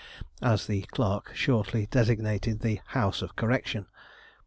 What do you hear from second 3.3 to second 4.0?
Correction.